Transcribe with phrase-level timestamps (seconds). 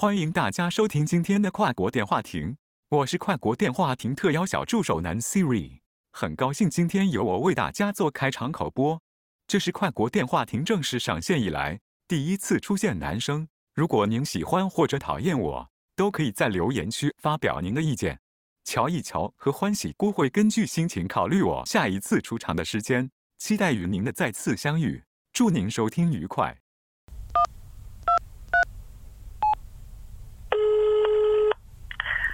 [0.00, 2.56] 欢迎大家收听今天的跨国电话亭，
[2.88, 5.80] 我是跨国电话亭特邀小助手男 Siri，
[6.10, 8.98] 很高兴今天由我为大家做开场口播。
[9.46, 11.78] 这是跨国电话亭正式上线以来
[12.08, 13.46] 第一次出现男生。
[13.74, 18.18] 如果您喜欢或者讨厌我，都可以在留言区发表您的意见。
[18.64, 25.04] 乔一乔和欢喜姑会根据心情考虑我下一次出场的时间，期待与您的再次相遇。
[25.34, 26.58] 祝您收听愉快。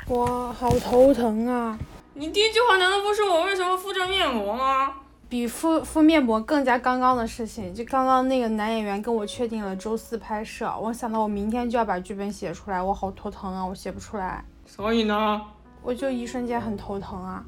[0.09, 1.77] 哇，好头疼啊！
[2.14, 4.92] 你第一句话难道不是我为什么敷着面膜吗？
[5.28, 15.42] 比敷敷面膜更加刚刚的事情，就刚刚那个男演员跟我确定了周四拍摄，我想到我明天就要把剧本写出来，我好头疼啊，我写不出来，所以呢，
[15.83, 17.45] 我就一瞬间很头疼啊。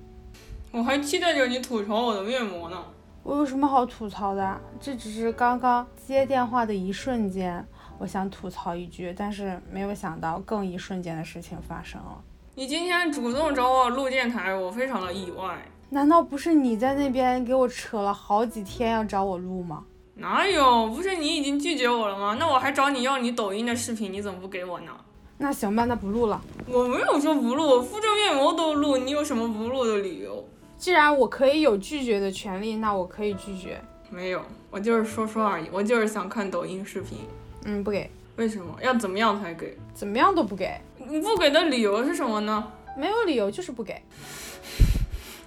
[0.73, 2.77] 我还期待着你吐槽我的面膜呢。
[3.23, 4.61] 我有什么好吐槽的？
[4.81, 7.65] 这只是刚刚接电话的一瞬间，
[7.99, 12.21] 我想吐槽一句，但是没有想到更一瞬间的事情发生了。
[12.59, 15.65] 你今天主动找我录电台，我非常的意外。
[15.91, 19.85] 难道不是你在那边给我扯了好几天要找我录吗？
[20.17, 20.89] 哪有？
[20.89, 22.37] 不是你已经拒绝我了吗？
[22.37, 24.91] 那我还找你要你抖音的视频，你怎么不给我呢？
[25.37, 26.43] 那行吧，那不录了。
[26.67, 30.45] 我没有说不录，我敷着面膜都录，你有什么不录的理由？
[30.77, 33.81] 既然我可以有拒绝的权利，那我可以拒绝。
[34.11, 37.19] 没有，我就是说说而已，我就是想看抖音视频。
[37.67, 38.11] 嗯，不给。
[38.35, 39.79] 为什么要怎么样才给？
[39.95, 40.77] 怎么样都不给。
[41.09, 42.73] 你不给的理由是什么呢？
[42.97, 44.01] 没有理由，就是不给。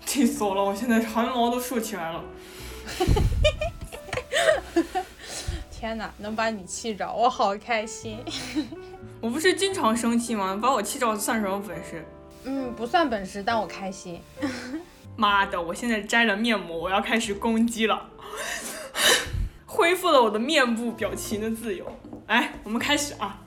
[0.06, 0.64] 气死我了！
[0.64, 2.24] 我现在汗毛都竖起来了。
[5.72, 8.18] 天哪，能把你气着，我好开心。
[9.22, 10.58] 我不是经常生气吗？
[10.62, 12.06] 把我气着算什么本事？
[12.44, 14.20] 嗯，不算本事，但我开心。
[15.16, 15.62] 妈的！
[15.62, 18.10] 我现在摘了面膜，我要开始攻击了。
[19.66, 21.86] 恢复了我的面部表情的自由。
[22.28, 23.42] 来，我们开始啊！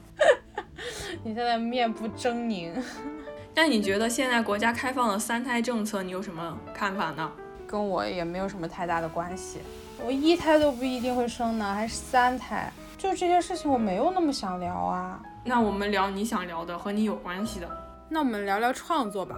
[1.27, 2.71] 你现在面部狰狞。
[3.55, 7.33] 但你觉得现在国家开放了三胎政策，你有什么看法呢？
[7.67, 9.61] 跟我也没有什么太大的关系，
[10.05, 12.71] 我一胎都不一定会生呢，还是三胎？
[12.99, 15.19] 就这些事情我没有那么想聊啊。
[15.45, 17.69] 那我们聊你想聊的，和你有关系的。
[18.11, 19.37] 那我们聊聊创作吧。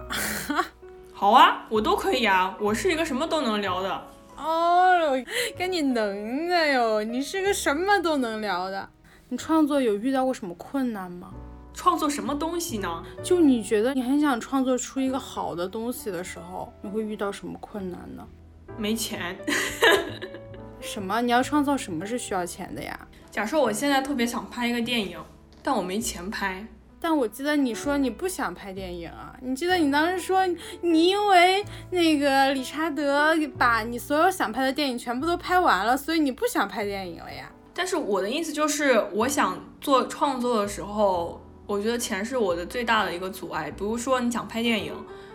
[1.13, 4.03] 好啊，我都可以啊，我是一个什么都能聊的。
[4.35, 5.11] 哦，
[5.57, 8.89] 跟你能的哟，你是个什么都能聊的。
[9.29, 11.31] 你创作有遇到过什么困难吗？
[11.77, 13.03] 创作什么东西呢？
[13.21, 18.27] 就你觉得你很想创作出一个好的东西的时候，你会遇到什么困难呢？
[18.75, 19.37] 没钱。
[20.81, 21.21] 什么？
[21.21, 23.07] 你要创造什么是需要钱的呀？
[23.29, 25.19] 假设我现在特别想拍一个电影，
[25.61, 26.65] 但我没钱拍。
[26.99, 29.37] 但我记得你说你不想拍电影啊？
[29.43, 30.47] 你记得你当时说
[30.81, 37.51] 你因为那个理查德把你所有想拍的电影全部都拍完了，所以你不想拍电影了呀？
[37.71, 43.69] 但是我的意思就是，我想做创作的时候，我觉得钱是我的最大的一个阻碍。
[43.69, 44.93] 比如说你想拍电影，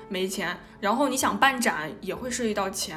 [0.09, 0.49] 没钱；
[0.81, 2.97] 然后你想办展，也会涉及到钱；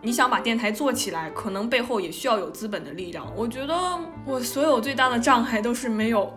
[0.00, 3.30] 你想把电台做起来，可能背后也需要有资本的力量。
[3.36, 3.76] 我觉得
[4.24, 6.32] 我所有最大的障碍都是没有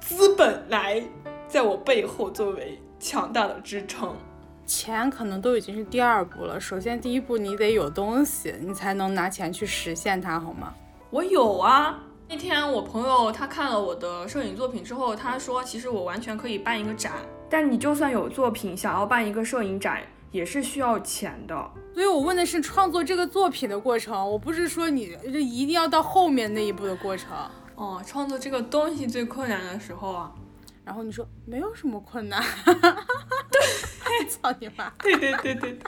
[0.00, 1.02] 资本来。
[1.46, 4.16] 在我背后作为强大的支撑，
[4.66, 6.58] 钱可能都已经是第二步了。
[6.58, 10.74] 首先第一步你得有东西，你才能拿钱去实现它，好吗？
[11.10, 12.02] 我有啊。
[12.34, 17.12] 那天我朋友他看了我的摄影作品之后，他说其实我完全可以办一个展。
[17.48, 20.02] 但你就算有作品，想要办一个摄影展
[20.32, 21.54] 也是需要钱的。
[21.94, 27.30] 所以我问的是创作这个作品的过程，我不是说你这一定要到后面那一步的过程。
[27.76, 30.32] 哦，创作这个东西最困难的时候啊。
[30.84, 34.92] 然后你说没有什么困难， 对，操你妈！
[34.98, 35.78] 对对对对对，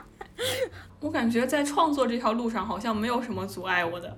[1.01, 4.17] 我感觉在创作这条路上好像没有什么阻碍我的，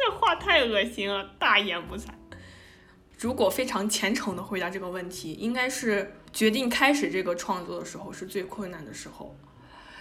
[0.00, 2.06] 这话太恶心了，大言不惭。
[3.18, 9.36] 如果非常虔诚的回答这个问题，应该是决定开始这个创作的时候是最困难的时候。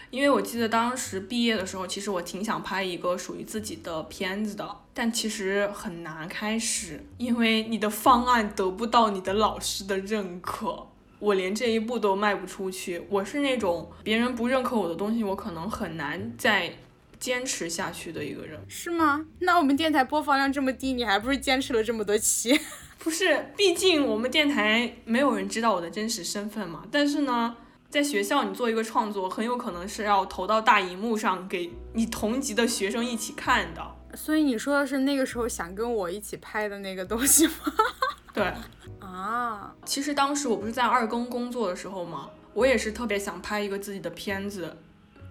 [0.10, 10.88] 因为我记得当时毕业的时候，其实我挺想拍一个属于自己的片子的，但其实很难开始，因为你的方案得不到你的老师的认可，
[11.20, 13.06] 我连这一步都迈不出去。
[13.10, 16.74] 我是那种别人不认可我的东西，我可能很难再
[17.20, 18.60] 坚持下去的一个人。
[18.68, 19.26] 是吗？
[19.40, 22.60] 那我们电台播放量这么低，你还不是坚持了这么多期？
[23.00, 26.84] 不是，毕竟我们电台没有人知道我的真实身份嘛。
[26.92, 27.58] 但是呢。
[27.90, 33.82] 在学校，你做一个创作，很有可能是要投到大荧幕上，给你同级的学生一起看的。
[34.14, 37.54] 所以你说的是那个时候想跟我一起拍的那个东西吗？
[38.32, 38.54] 对。
[39.00, 42.30] 啊，其实当时我不是在二更工作的时候嘛？
[42.54, 44.78] 我也是特别想拍一个自己的片子，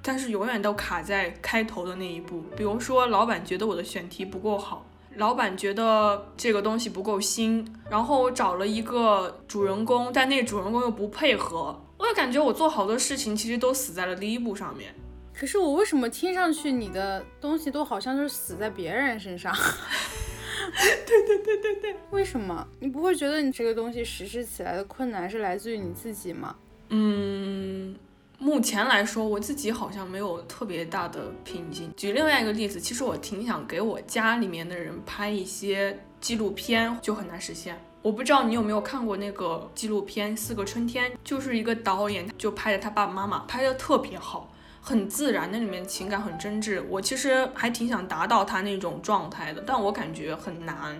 [0.09, 2.43] 但是永远都卡在开头的那一步。
[2.57, 14.95] 比如说，老板觉得我的选题不够好，老板觉得这个东西不够新，然后我找了一个主人公，但那主人公又不配合，我就感觉我做好多事情其实都死在了第一步上面。
[15.35, 19.55] 可是我为什么听上去你的东西都好像就是死在别人身上？
[21.07, 22.67] 对对对对对，为什么？
[22.81, 26.57] 你不会觉得你这个东西实施起来的困难是来自于你自己吗？
[26.89, 27.95] 嗯，
[28.41, 31.93] 目前来说，我自己好像没有特别大的瓶颈。
[31.97, 37.77] 举另外一个例子，其实我挺想给我家里面的人拍一些纪录片，就很难实现。
[38.01, 44.49] 我不知道你有没有看过那个纪录片《四个春天》，就是一个导演就拍的他爸爸妈妈，拍的特别好。
[44.81, 46.83] 很自然，那里面情感很真挚。
[46.89, 50.99] 我其实还挺想达到他那种状态的，但我感觉很难。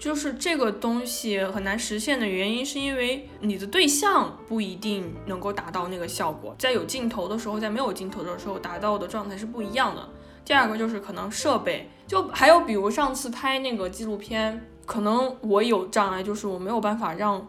[0.00, 10.08] 就是这个东西很难实现的原因，是因为你的对象不一定能够达到那个效果，在有镜头的时候，在没有镜头的时候，达到的状态是不一样的。
[10.42, 17.46] 第二个就是可能设备，就还有比如上次拍那个纪录片，可能我有障碍，就是我没有办法让。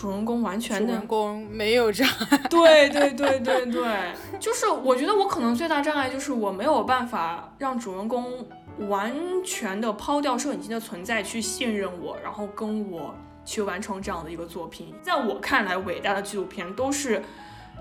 [0.00, 2.38] 主人公完全的，主人公没有障碍。
[2.50, 8.46] 对对对对对，就是我觉得我可能最大障碍就是我没有办法让主人公
[8.88, 9.14] 完
[9.44, 13.14] 全的抛掉摄影机的存在去信任我，然后跟我
[13.44, 14.92] 去完成这样的一个作品。
[15.02, 17.22] 在我看来，伟大的纪录片都是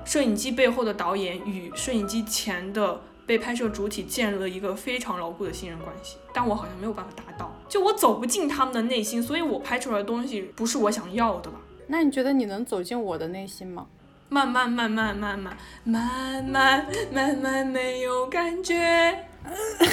[0.06, 11.58] 摄影机背后的导演与摄影机前的被拍摄主体建立了一个非常牢固的信任关系，但我好像没有办法达到，就我走不进他们的内心，所以我拍出来的东西不是我想要的吧。
[11.94, 13.86] 那你觉得你能走进我的内心吗？
[14.28, 15.56] 慢慢慢慢慢慢
[15.86, 19.28] 慢慢慢慢没有感觉。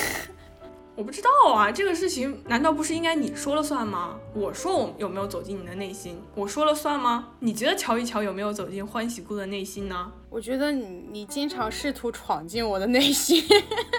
[0.96, 4.18] 我不知道啊，这个事情难道不是应该你说了算吗？
[4.32, 7.28] 我说我有没有走进你的内心，我说了算吗？
[7.38, 10.10] 你觉得乔一乔有没有走进欢喜姑的内心呢？
[10.30, 13.44] 我觉得你你经常试图闯进我的内心。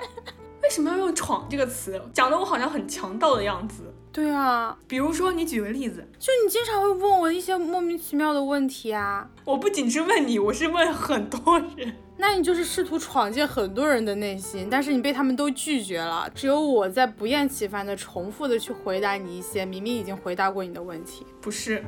[0.64, 2.02] 为什么要用“闯”这个词？
[2.14, 3.94] 讲的我好像很强盗的样子。
[4.12, 9.30] 对啊，比如说你举个例子，就你经常会问我一些莫名其妙的问题啊。
[9.46, 11.96] 我不仅是问你，我是问很多人。
[12.18, 21.26] 那你就是试图闯进很多人的内心，但是你被他们都拒绝了，只有我在不厌其烦的重复的去回答你一些明明已经回答过你的问题。
[21.40, 21.84] 不是，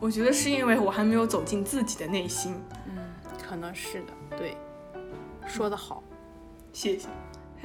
[0.00, 2.56] 我觉得是因为我还没有走进自己的内心。
[2.86, 2.96] 嗯，
[3.46, 4.36] 可能是的。
[4.36, 4.56] 对，
[5.46, 6.02] 说得好，
[6.72, 7.06] 谢谢。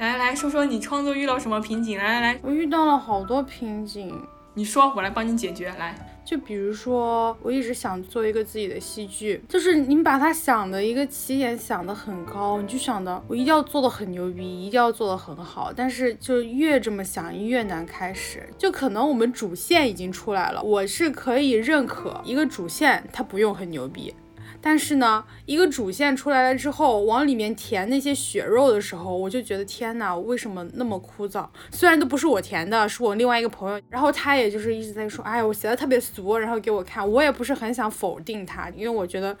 [0.02, 1.96] 来来说说你创作遇到什么瓶颈？
[1.96, 4.12] 来来来，我遇到了好多瓶颈。
[4.54, 5.72] 你说，我来帮你解决。
[5.78, 5.94] 来，
[6.24, 15.72] 就比如说，我一直想做一个自己的戏剧，就是你把它想的一个起点想的很高，你就想的我一定要做的很牛逼，一定要做的很好。
[15.72, 18.48] 但是就越这么想越难开始。
[18.58, 24.12] 就可能我们主线已经出来了，我是可以认可一个主线，它不用很牛逼。
[24.62, 31.46] 但是呢，一个主线出来了之后，往里面填那些血肉的时候，我就觉得天哪，为什么那么枯燥？
[31.72, 39.36] 虽然都不是我填的，是我另外一个朋友，然后他也就是一直在说，哎，我写的特别俗，然后给我看，我也不是很想否定他，因为我觉得，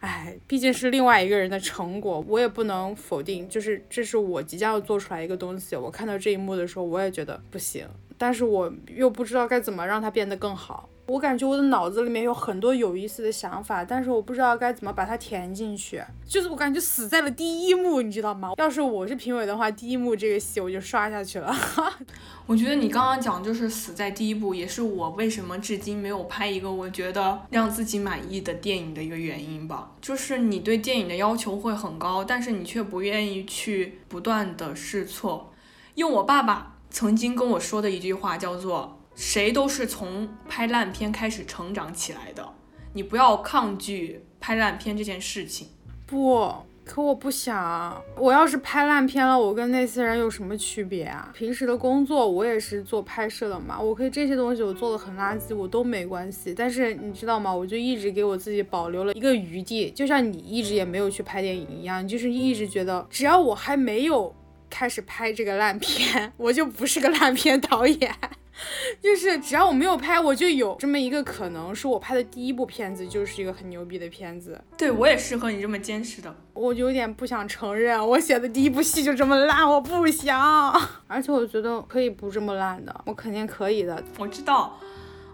[0.00, 7.88] 哎，毕竟是另外一个人的成果，我也不能否定，就是这是我即将要做出来一个东西，我看到这一幕的时候，我也觉得不行，
[8.18, 10.88] 但是我又不知道该怎么让它变得更好。
[11.06, 16.02] 我感觉我的脑子里面有很多有意思的想法，但是我不知道该怎么把它填进去。
[16.26, 18.52] 就是我感觉死在了第一幕，你知道吗？
[18.56, 21.54] 要是我是评委的话，第一幕这个戏我就刷下去了。
[22.46, 29.92] 我觉得你刚刚讲就是死在第一部，也是我为什么至今没有拍一个我觉得让自己满意的电影的一个原因吧。
[30.00, 35.52] 就是你对电影的要求会很高，但是你却不愿意去不断的试错。
[35.94, 38.95] 用我爸爸曾经跟我说的一句话叫做。
[39.16, 42.46] 谁都是从拍烂片开始成长起来的，
[42.92, 45.68] 你不要抗拒拍烂片这件事情。
[46.06, 46.52] 不，
[46.84, 51.32] 可我不想，我要是拍烂片了，我跟那些人有什么区别啊？
[51.34, 56.54] 平时的工作我也是做拍摄的嘛，我可以这些东西我做的很垃圾，我都没关系。
[56.54, 57.52] 但是你知道吗？
[57.52, 64.32] 我就一直给我自己保留了一个余地，就像你一直也没有去拍电影一样，就是一直觉得只要我还没有
[64.68, 68.14] 开始拍这个烂片， 我就不是个烂片导演。
[69.02, 74.60] 就是只要我没有拍，我就有这么一个可能，是我拍的第一部片子就是一个很牛逼的片子。
[74.76, 76.34] 对我也适合你这么坚持的。
[76.54, 80.72] 我有点不想承认，我写的第一部戏就这么烂，我不想。
[81.06, 84.02] 而且我觉得可以不这么烂的，我肯定可以的。
[84.18, 84.78] 我知道，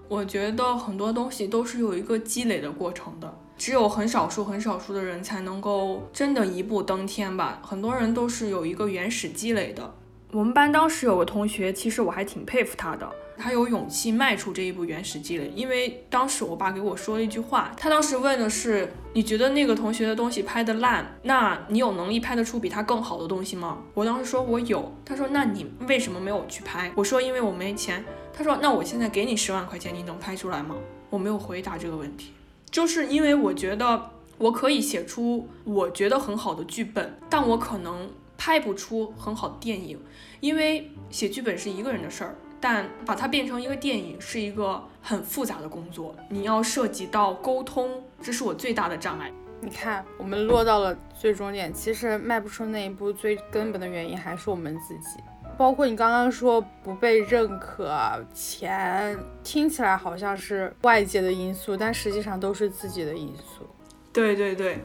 [0.08, 7.60] 我觉得很多东西都是有一个积累的过程的，只有很少数很少数的人才能够真的一步登天吧。
[7.62, 9.94] 很多人都是有一个原始积累的。
[10.32, 13.06] 我们班当时有个同学，其实我还挺佩服他的。
[13.36, 15.52] 他有勇气迈出这一步原始积累。
[15.54, 23.82] 因为当时我爸给我说了一句话，他当时问的是：你觉得那个同学的东西拍的烂，那你有能力拍得出比他更好的东西吗？
[23.92, 24.90] 我当时说我有。
[25.04, 26.90] 他说那你为什么没有去拍？
[26.94, 28.02] 我说因为我没钱。
[28.32, 30.76] 他说那我现在给你十万块钱，你能拍出来吗？
[31.10, 32.32] 我没有回答这个问题，
[32.70, 38.08] 就是因为我觉得我可以写出我觉得很好的剧本，但我可能。
[38.44, 39.96] 拍不出很好的电影，
[40.40, 49.30] 因为写剧本是一个人的事儿，但把它变成一个电影是一个很复杂的工作，你要涉及到沟通，这是我最大的障碍。
[49.60, 55.22] 你看，我们落到了最终点，其实迈不出那一步，最根本的原因还是我们自己。
[55.56, 57.96] 包括你刚刚说不被认可，
[58.34, 63.64] 钱听起来好像是外界的因素，但实际上都是自己的因素。
[64.12, 64.80] 对对对。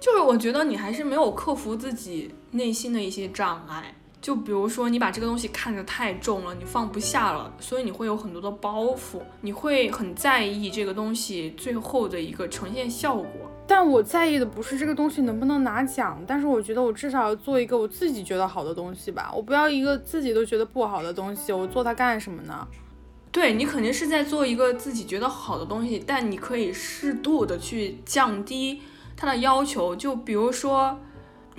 [0.00, 13.30] 就是我觉得你还是没有克服自己内心的一些障碍，就比如说你把这个东西看得太重了，你放不下了，所以你会有很多的包袱，你会很在意这个东西最后的一个呈现效果。
[13.66, 22.66] 但我在意的不是这个东西能不能拿奖，但是我觉得我至少要做一个我自己觉得好的东西吧，我不要一个自己都觉得不好的东西，我做它干什么呢？
[23.30, 28.80] 对你肯定是在做一个自己觉得好的东西，但你可以适度的去降低。
[29.20, 30.98] 它的要求，就比如说，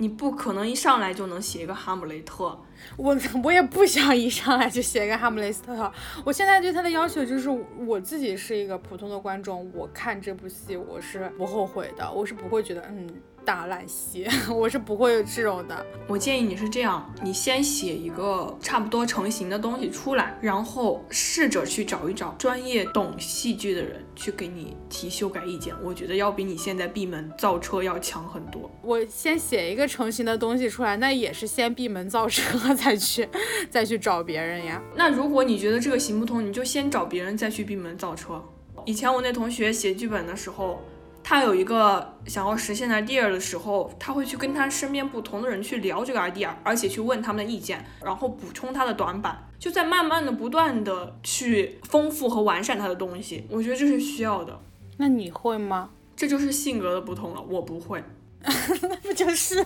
[0.00, 2.58] 你不可能一上来就能写一个哈姆雷特，
[2.96, 3.14] 我
[3.44, 5.92] 我也不想一上来就写一个哈姆雷斯特。
[6.24, 7.50] 我现在对他的要求就是，
[7.86, 13.06] 我自己是一个普通的观众，我看这部戏我是不后悔的，我是不会觉得嗯。
[13.44, 15.86] 大烂鞋， 我是不会有这种的。
[16.06, 25.74] 我建议你是这样，你先写一个差不多成型的东西出来，然后试着去找一找专业懂戏剧的人去给你提修改意见。
[25.82, 28.70] 我觉得要比你现在闭门造车要强很多。
[28.82, 33.28] 我先写一个成型的东西出来，那也是先闭门造车 再去
[33.70, 34.80] 再去找别人呀。
[34.94, 38.42] 那如果你觉得这个行不通，你就先找别人再去闭门造车。
[38.86, 40.80] 以前我那同学写剧本的时候。
[41.22, 53.46] 他有一个想要实现的 idea 的时候，他会去跟他身边不同的人去聊这个 idea，而且去问他们的意见，然后补充他的短板，就在慢慢的、不断的去丰富和完善他的东西。
[53.48, 54.60] 我觉得这是需要的。
[54.96, 55.90] 那你会吗？
[56.16, 57.40] 这就是性格的不同了。
[57.48, 58.02] 我不会，
[58.42, 59.64] 那不就是？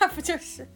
[0.00, 0.66] 那不就是？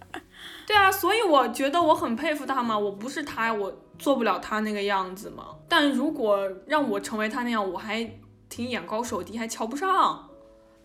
[0.66, 2.78] 对啊，所以我觉得我很佩服他嘛。
[2.78, 5.48] 我不是他，我做不了他那个样子嘛。
[5.68, 8.08] 但如果让我成为他那样，我还。
[8.48, 10.28] 挺眼高手低，还瞧不上，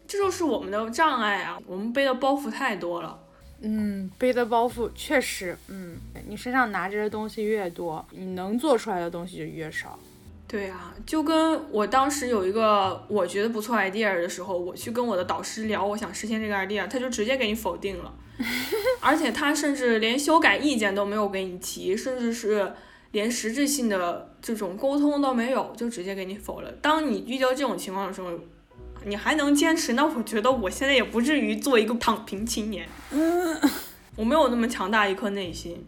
[0.08, 1.58] 这就是我们的障碍啊！
[1.66, 3.20] 我们背的包袱太多了。
[3.62, 5.96] 嗯，背的包袱确实，嗯，
[6.28, 9.98] 你身上拿着的东西越多，你能做出来的东西就越少。
[10.48, 18.14] 对啊，就跟我当时有一个我觉得不错 idea 的时候，我去跟我的导师聊，我想实现这个 idea，他就直接给你否定了，
[19.00, 22.74] 而且他甚至连修改意见都没有给你提，甚至是。
[23.12, 26.72] 连实质性的这种沟通都没有，就直接给你否了。
[26.82, 28.32] 当你遇到这种情况的时候，
[29.04, 32.88] 你还能坚持，那我觉得我现在也不至于做一个躺平青年。
[33.12, 33.60] 嗯，
[34.16, 35.84] 我没有那么强大一颗内心，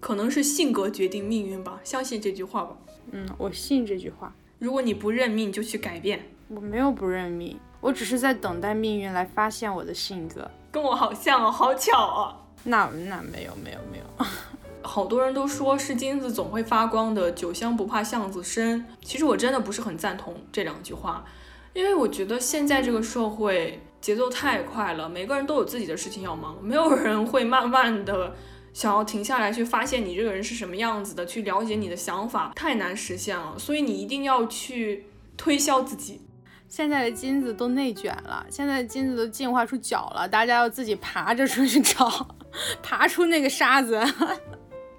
[0.00, 2.76] 可能是性格决定命运吧，相信这句话吧。
[3.12, 4.34] 嗯，我信这句话。
[4.58, 6.30] 如果你不认命，就去改变。
[6.48, 10.50] 我没有不认命，我只是在等待命运来发现我的性格。
[10.72, 12.34] 跟我好像哦，好巧哦。
[12.64, 14.26] 那那没有没有没有。
[14.86, 18.86] 好多人都说是金子总会发光的，酒香不怕巷子深。
[19.02, 21.24] 其实我真的不是很赞同这两句话，
[21.74, 28.34] 因为我觉得现在这个社会节奏太快了，每个人都有自己的事情要忙，没有人会慢慢的
[28.72, 33.58] 想要停下来去发现你这个人是什么样子的，去了解你的想法，太难实现了。
[33.58, 36.20] 所以你一定要去推销自己。
[36.68, 42.28] 现在的金子都内卷了，现在的金子都进化出脚了，大家要自己爬着出去找，
[42.82, 44.00] 爬出那个沙子。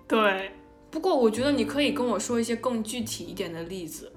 [0.07, 0.51] 对，
[0.89, 4.11] 不过我觉得你可以跟我说一些更具体一点的例子。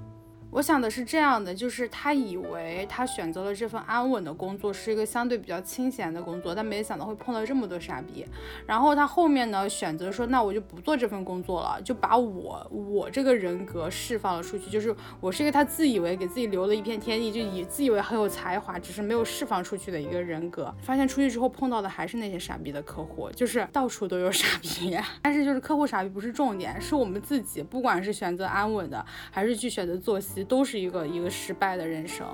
[0.52, 8.26] 我想的是这样的，就是他以为他选择了这份安稳的工作是一个相对比较清闲的工作，但没想到会碰到这么多傻逼。
[8.66, 14.68] 然后他后面呢选择说，那我就不做这份工作了，就把我我这个人格释放了出去。
[14.68, 20.74] 就是我是一个他自以为给自己留了一片天地，就以自以为很有才华，只是没有释放出去的一个人格。
[20.82, 24.98] 发现出去之后碰到的还是那些傻逼的客户，就是到处都有傻逼。
[25.22, 30.39] 但是就是客户傻逼不是重点，是我们自己，不管是选择安稳的，还是去选择作息。
[30.44, 32.26] 都是一个一个失败的人生，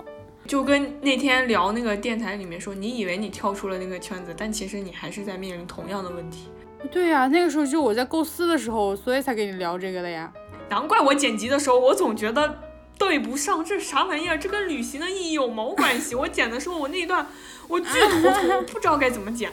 [0.47, 6.49] 就跟那天聊那个电台里面说，你以为你跳出了那个圈子，但其实你还是在面临同样的问题。
[6.91, 10.33] 对呀，那个时候就我在构思的时候，所以才跟你聊这个的呀。
[10.69, 12.59] 难怪我剪辑的时候，我总觉得
[12.99, 14.39] 对不上，这啥玩意儿？
[14.39, 16.15] 这跟旅行的意义有毛关系？
[16.15, 17.27] 我剪的时候，我那一段
[17.69, 19.51] 我巨头疼，不知道该怎么剪。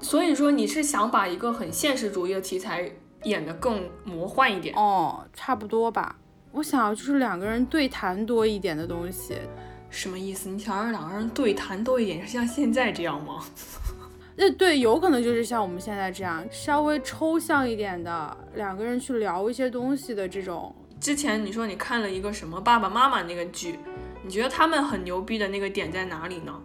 [0.00, 2.92] 所以说，你是想把一个很现实主义的题材。
[3.24, 4.74] 演得更魔幻一点。
[4.74, 6.16] 哦，差不多吧。
[6.52, 9.36] 我想要就是两个人对谈多一点的东西。
[9.90, 10.48] 什么意思？
[10.48, 13.44] 你想让两个人对谈多一点，是像现在这样吗？
[14.36, 20.74] 那对，有可能就是像我们现在这样，稍微抽象一点的，两个人去聊一些东西的这种。
[20.98, 23.78] 之前你说你看了一个什么爸爸妈妈那个剧，
[24.24, 26.58] 你觉得他们很牛逼的那个点在哪里呢？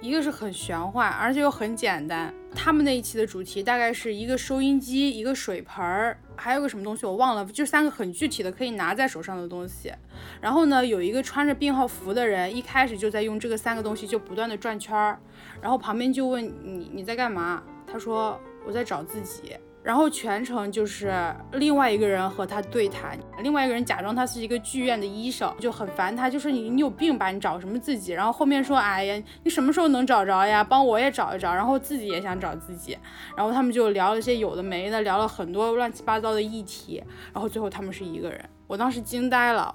[0.00, 2.32] 一个是很玄幻，而且又很简单。
[2.54, 9.92] 他们那一期的主题大概是一个收音机、一个水盆儿，还有个什么东西我忘了，就三个很具体的可以拿在手上的东西。
[10.40, 15.18] 然后呢，有一个穿着病号服的人，一开始就在用这个三个东西就不断的转圈儿，
[15.60, 17.62] 然后旁边就问你你在干嘛？
[17.86, 19.56] 他说我在找自己。
[19.88, 28.12] 然后全程就是另外一个人和他对谈，另外一个人假装他是一个剧院的医生，就很烦他，就说你你有病吧，你找什么自己？
[28.12, 30.62] 然后后面说，哎呀，你什么时候能找着呀？
[30.62, 31.54] 帮我也找一找。
[31.54, 32.98] 然后自己也想找自己，
[33.34, 37.02] 然后他们就聊了些有的没的，聊了很多乱七八糟的议题。
[37.32, 39.74] 然后最后他们是一个人，我当时惊呆了，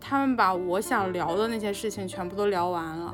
[0.00, 3.12] 他们把我想聊的那些事情全部都聊完了。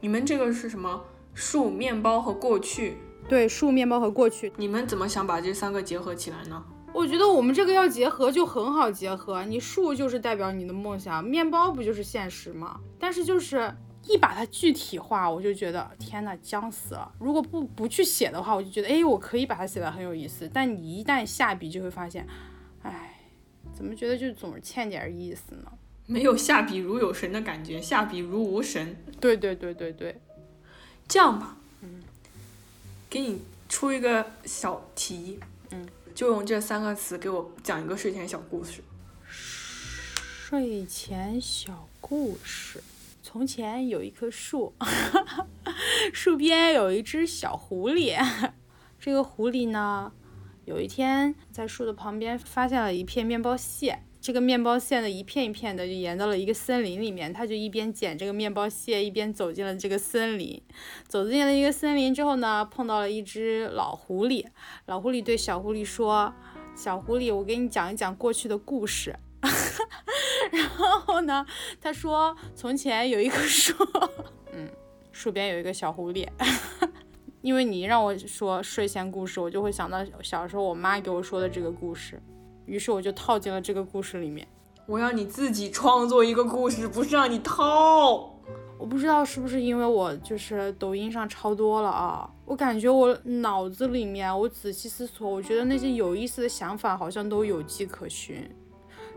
[0.00, 1.02] 你们这个是什么？
[1.32, 2.98] 树、面包和过去。
[3.30, 6.64] 对，树、面包和过去，你们怎么想把这三个结合起来呢？
[6.92, 9.44] 我觉得我们这个要结合就很好结合。
[9.44, 12.80] 你树就是代表你的梦想，面包不就是现实吗？
[12.98, 13.72] 但是就是
[14.08, 17.12] 一把它具体化，我就觉得天呐，僵死了。
[17.20, 20.50] 如果不不去写的话，我就觉得哎，我可以把它写的很有意思。
[20.52, 22.26] 但你一旦下笔，就会发现，
[22.82, 23.14] 哎，
[23.72, 25.70] 怎么觉得就总是欠点意思呢？
[26.06, 28.96] 没有下笔如有神的感觉，下笔如无神。
[29.20, 30.20] 对对对对对，
[31.06, 31.58] 这样吧。
[33.10, 35.40] 给你出一个小题，
[35.72, 38.84] 嗯，就用这三个词给我讲一个睡前小故事。
[39.26, 42.80] 睡前小故事：
[43.20, 44.72] 从前有一棵树，
[46.14, 48.16] 树边有一只小狐狸。
[49.00, 50.12] 这个狐狸呢，
[50.64, 54.04] 有一天在树的旁边发现了一片面包屑。
[54.20, 57.32] 这个面包屑呢，一片一片的就沿到了一个森林里面。
[57.32, 60.62] 他就一边捡这个面包屑，一边走进了这个森林。
[61.08, 64.44] 走进了一个森林之后呢，碰到了一只老狐狸。
[64.86, 66.34] 老狐狸对小狐狸说
[66.76, 69.16] ：“小狐狸，我给你讲一讲过去的故事。
[70.52, 71.46] ”然后呢，
[71.80, 73.74] 他说：“从前有一棵树，
[74.52, 74.68] 嗯，
[75.12, 76.28] 树边有一个小狐狸。
[77.40, 82.20] 因为你让我说睡前故事，我就会想到小时候我妈给我说的这个故事。”
[82.66, 84.46] 于是我就套进了这个故事里面。
[84.86, 88.34] 我要你自己创作一个故事，不是让你套。
[88.78, 98.50] 我不知道是不是因为我就是抖音上抄多了啊，我感觉我脑子里面，我仔细思索，我觉得那些有意思的想法好像都有迹可循。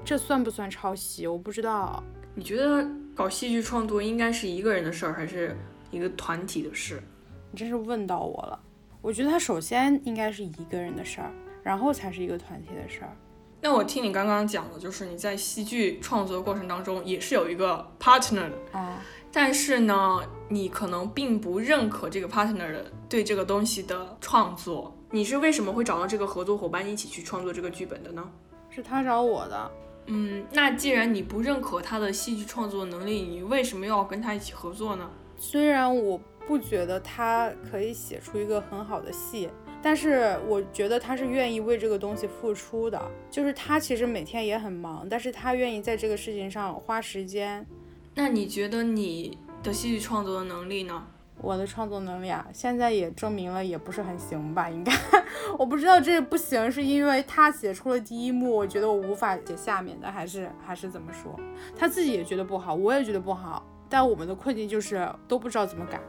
[0.03, 1.25] 这算不算抄袭？
[1.25, 2.03] 我不知道。
[2.35, 5.55] 你觉得搞戏剧创作应该是一个人的事儿，还是
[5.91, 7.01] 一个团体的事？
[7.49, 8.59] 你真是问到我了。
[9.01, 11.31] 我觉得他首先应该是一个人的事儿，
[11.63, 13.15] 然后才是一个团体的事儿。
[13.63, 24.93] 那我听你刚刚讲的，就是你在戏剧创作过程当中也是有一个 partner 的，啊，但是呢，你可能并不认可这个 partner 的对这个东西的创作。
[25.11, 28.29] 你是为什么会找到这个合作伙伴一起去创作这个剧本的呢？
[28.69, 29.71] 是他找我的。
[30.07, 35.09] 嗯，那既然你不认可他的戏剧创作能力，你为什么要跟他一起合作呢？
[35.37, 39.47] 虽然我不觉得他可以写出一个很好的戏。
[39.83, 47.67] 但是我觉得他是愿意为这个东西付出的，就是他其实每天也很忙，但是他愿意在这个事情上花时间。
[48.15, 51.05] 那你觉得你的戏剧创作的能力呢？
[51.41, 54.69] 我的创作能力啊，现在也证明了也不是很行吧？
[54.69, 54.93] 应该，
[55.59, 61.37] 我不知道这不行是因为他写出了第一幕，我觉得我无法写下面的，还是还是怎么说？
[61.75, 65.99] 他自己也觉得不好，我也觉得不好，但我们的困境就是都不知道怎么改。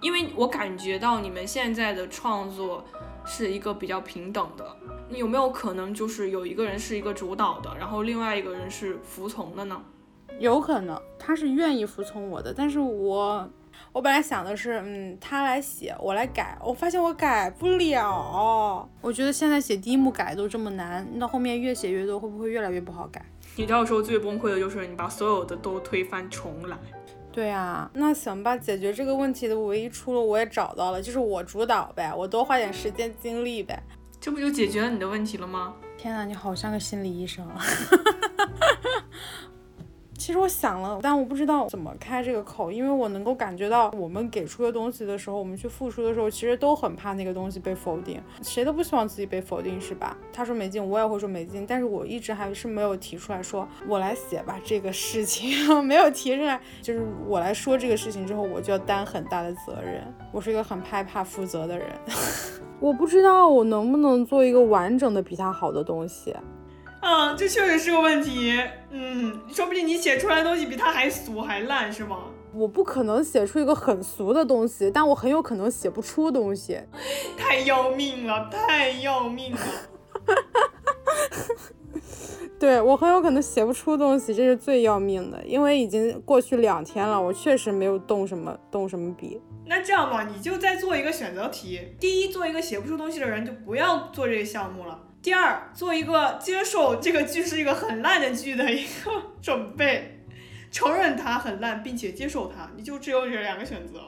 [0.00, 2.84] 因为我感觉到你们现在的创作。
[3.32, 4.76] 是一个比较平等的，
[5.08, 9.80] 你有没有可能就是有一个人是一个主导的，然后另外一个人是服从的呢？
[10.40, 13.48] 有可能他是愿意服从我的，但是我
[13.92, 18.88] 我本来想的是，嗯，他来写，我来改，我发现我改不了。
[19.00, 23.24] 我觉得现在写第一幕改都这么难，那后面越写越多，会不会越来越不好改？
[23.54, 26.76] 你到时候最崩溃的就是你把所有的都推翻重来。
[27.40, 33.82] 对啊，那行吧，解决这个问题的唯一出路我也找到了，就是我主导呗，我多花点时间精力呗，
[34.20, 35.74] 这不就解决了你的问题了吗？
[35.96, 37.64] 天哪，你好像个心理医生啊！
[40.20, 50.14] 其实我想了，但我不知道怎么开这个口，因为我能够感觉到，我们给出的东西的时候，我们去付出的时候，其实都很怕那个东西被否定，谁都不希望自己被否定，是吧？
[50.30, 55.50] 他说没劲，我也会说没劲，但是我一直还是没有提出来说，我来写吧这个事情，
[55.82, 61.88] 没有提出来，就是我来说这个事情之后，我就要担很大的责任，我是一个很害怕负责的人。
[62.78, 66.36] 我不知道我能不能做一个完整的比他好的东西。
[67.00, 68.60] 嗯， 这确实是个问题。
[68.90, 72.18] 嗯，说不定你写出来的东西比他还俗还烂，是吗？
[72.52, 76.80] 我不可能写出一个很俗的东西，但我很有可能写不出东西。
[77.38, 79.58] 太要命了，太要命了。
[82.58, 89.40] 对我很有可能写不出东西，这是最要命的，因为已经过去两天了，我确实没有动什么动什么笔。
[89.66, 91.80] 那这样吧，你就再做一个选择题。
[92.00, 94.98] 第一，做一个写不出东西的人，就不要做这个项目了。
[95.22, 99.10] 第二，做一个接受这个剧是一个很烂的剧的一个
[99.42, 100.18] 准备，
[100.70, 104.00] 承认它很烂，并且接受它，你就只有这两个选择。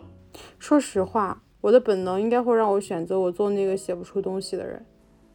[0.58, 4.86] 说实话，我的本能应该会让我选择我做那个写不出东西的人。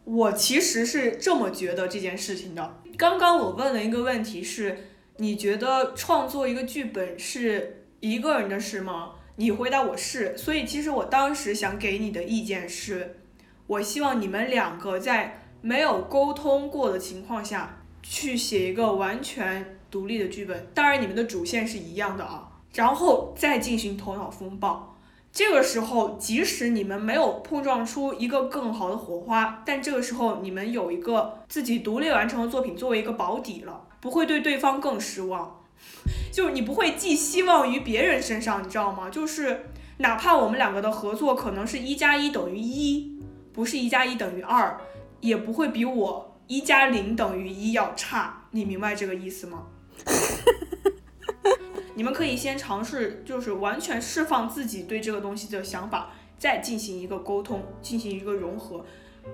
[0.03, 2.81] 我其实是这么觉得这件事情的。
[2.97, 4.79] 刚刚我问了一个问题是，
[5.17, 9.11] 你觉得创作一个剧本是一个人的事吗？
[9.35, 10.35] 你回答我是。
[10.35, 13.19] 所以其实我当时想给你的意见是，
[13.67, 15.43] 我希望你们两个在。
[15.61, 24.95] 没有沟通过的情况下去写一个完全独立的剧本，当然你们的主线是一样的啊，然后再进行头脑风暴。
[25.33, 35.61] 这个时候，即使你们没有碰撞出一个更好的火花，但这个时候你们有一个自己独立完成的作品作为一个保底了，不会对对方更失望。
[36.33, 39.09] 就是你不会寄希望于别人身上，你知道吗？
[39.11, 43.19] 就是哪怕我们两个的合作可能是一加一等于一，
[43.53, 44.79] 不是一加一等于二。
[45.19, 49.67] 也不会比我一加零等于一要差，你明白这个意思吗？
[51.95, 58.85] 你们可以先尝试，就是完全释放自己对这个东西的想法，再进行一个沟通，进行一个融合，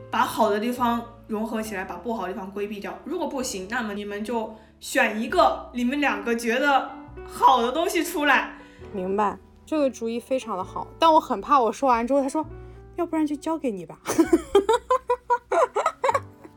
[0.10, 2.98] 把好的地方融合起来，把不好的地方规避掉。
[3.04, 6.89] 如果不行，那么你们就选一个你们两个觉得
[7.26, 8.58] 好的东西出来。
[8.93, 12.46] 明白，这个主意非常的好，但我很怕我说完之后，他说，
[12.96, 14.00] 要不然就交给你吧。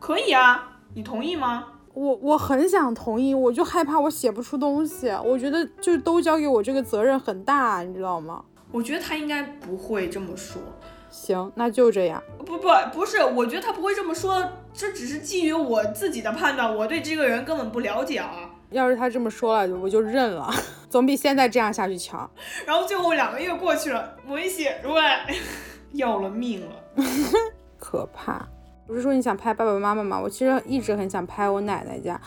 [0.06, 1.64] 可以啊，你同意吗？
[1.92, 5.08] 我我很想同意，我就害怕我写不出东西。
[5.24, 8.44] 我觉得就都交给我，这个责任很大，你知道吗？
[8.70, 10.62] 我觉得他应该不会这么说。
[11.10, 12.22] 行，那就这样。
[12.38, 18.48] 不不不是，我觉得他不会这么说，这只是基于我自己的判断，我对这个人根本不了解啊。
[18.70, 20.48] 要是他这么说了，我就认了，
[20.88, 22.30] 总比现在这样下去强。
[22.64, 25.26] 然后最后两个月过去了，我一写出来，
[25.94, 26.76] 要了命了，
[27.80, 28.46] 可怕。
[28.86, 30.20] 不是说你想拍爸爸妈妈吗？
[30.20, 32.20] 我其实一直很想拍我奶奶家，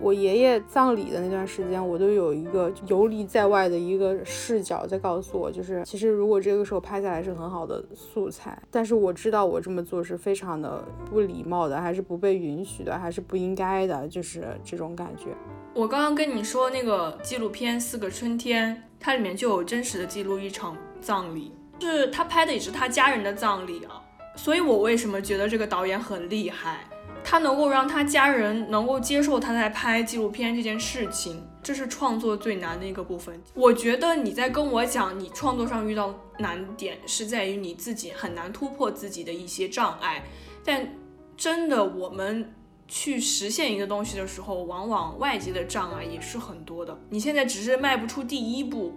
[0.00, 15.26] 我爷爷葬礼的那段时间，我都有一个游离在外的一个视角在告诉我，就是其实如果这个时候拍下来是很好的素材，但是我知道我这么做是非常的不礼貌的，还是不被允许的，还是不应该的，就是这种感觉。
[15.72, 23.99] 我刚刚跟你说那个纪录片《四个春天》，它里面就有真实的记录一场葬礼，是他拍的也是他家人的葬礼啊。
[24.42, 26.88] 所以，我为什么觉得这个导演很厉害？
[27.22, 33.38] 他能够让他家人能够接受他在拍纪录片这件事情，这是创作最难的一个部分。
[33.52, 40.24] 我觉得你在跟我讲你创作上遇到难点，是在于你自己很难突破自己的一些障碍。
[40.64, 40.88] 但
[41.36, 42.54] 真的，我们
[42.88, 46.98] 去实现一个东西的时候，往往外界的障碍也是很多的。
[47.10, 48.94] 你现在只是迈不出第一步，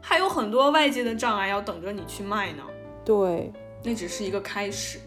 [0.00, 2.62] 还有很多外界的障碍要等着你去迈呢。
[3.04, 3.52] 对。
[3.86, 4.98] 那只是一个开始，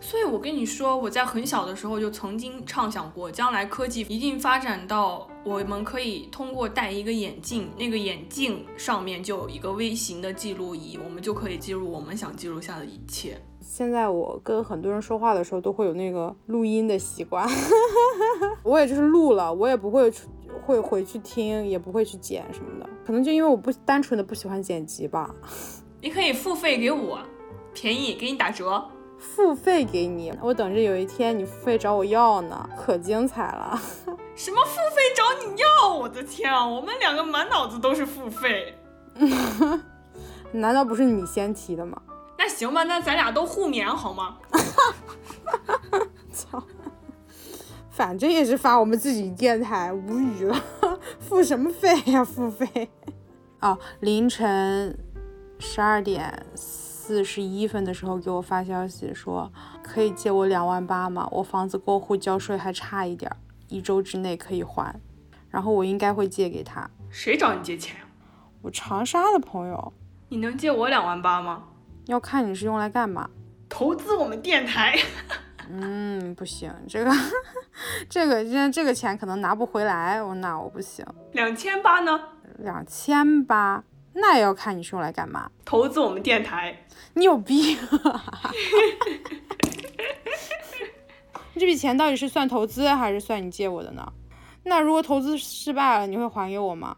[0.00, 13.40] 所以我跟你说，我在很小的时候就曾经畅想过，将来科技一定发展到我们可以通过戴一个眼镜，那个眼镜上面就有一个微型的记录仪，我们就可以记录我们想记录下的一切。
[13.60, 17.48] 现在我跟很多人说话的时候都会有那个录音的习惯，
[18.64, 20.12] 我也就是录了，我也不会
[20.66, 25.32] 会回去听，也不会去剪什么的，可能就因为我不单纯的不喜欢剪辑吧。
[26.02, 27.20] 你可以付费给我。
[27.74, 33.78] 便宜，给你打折，付费给你，我等着有一天你付费找我要呢，可精彩了。
[34.36, 35.94] 什么付费找你要？
[35.94, 38.74] 我的天啊，我们两个满脑子都是付费，
[40.52, 42.00] 难道不是你先提的吗？
[42.38, 44.38] 那行吧，那咱俩都互勉好吗？
[46.32, 46.62] 操，
[47.90, 50.60] 反正也是发我们自己电台，无语了，
[51.20, 52.24] 付什么费呀？
[52.24, 52.88] 付费？
[53.60, 54.98] 哦，凌晨
[55.58, 56.44] 十二点。
[57.06, 61.28] 四十一分的时候给我发消息说，可以借我两万八吗？
[61.30, 63.30] 我房子过户交税还差一点，
[63.68, 64.98] 一周之内可以还。
[65.50, 66.88] 然后我应该会借给他。
[67.10, 67.94] 谁找你借钱？
[68.62, 69.92] 我长沙的朋友。
[70.30, 71.64] 你能借我两万八吗？
[72.06, 73.28] 要看你是用来干嘛。
[73.68, 74.98] 投资我们电台。
[75.68, 77.10] 嗯，不行，这个
[78.08, 81.04] 这个现在这个钱可能拿不回来，我那我不行。
[81.32, 82.18] 两千八呢？
[82.60, 83.84] 两千八。
[84.14, 85.50] 那也要看你是用来干嘛。
[85.64, 86.76] 投资我们电台。
[87.14, 87.76] 你有病！
[88.04, 88.24] 啊
[91.56, 94.12] 这笔钱到底是算投资还是算你借我的呢？
[94.64, 96.96] 那如果投资失败了，你会还给我吗？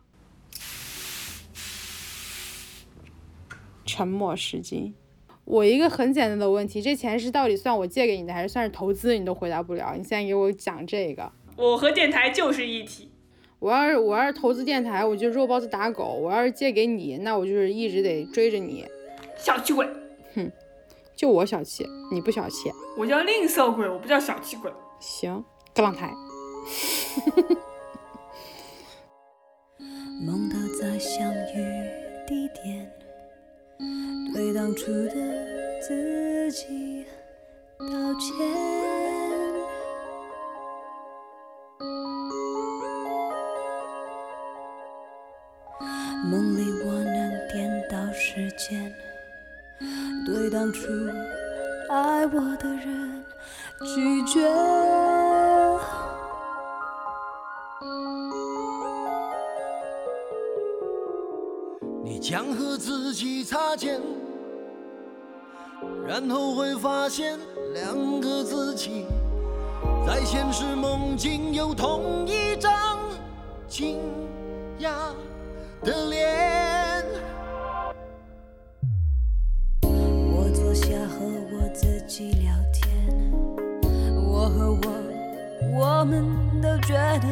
[3.84, 4.94] 沉默是金。
[5.44, 9.16] 我一个很简单的问题，这钱是到底算我借给你的，还是算是投资？
[9.18, 9.94] 你都回答不了。
[9.94, 11.30] 你现在给我讲这个。
[11.56, 13.10] 我和电台就是一体。
[13.58, 18.86] 我要是我要是投资电台，我就肉包子打狗；我要是借给你，那我就是一直得追着你。
[19.36, 19.88] 小气鬼。
[20.34, 20.50] 哼，
[21.14, 22.70] 就我小气，你不小气。
[22.98, 24.70] 我叫吝啬鬼，我不叫小气鬼。
[25.00, 25.42] 行，
[25.74, 26.12] 格朗台。
[30.24, 31.54] 梦到在相遇
[32.26, 32.90] 地点，
[34.32, 37.04] 对当初的自己
[37.78, 37.86] 道
[38.18, 38.85] 歉。
[50.56, 50.88] 当初
[51.90, 53.22] 爱我的人
[53.84, 54.40] 拒绝。
[62.02, 64.00] 你将和自己擦肩，
[66.08, 67.38] 然后会发现
[67.74, 69.04] 两个自己
[70.06, 72.98] 在现实梦境有同一张
[73.68, 74.00] 惊
[74.80, 74.88] 讶
[75.82, 76.45] 的脸。
[80.94, 82.86] 和我自己聊天，
[84.22, 84.78] 我和我，
[85.72, 86.24] 我们
[86.62, 87.26] 都觉得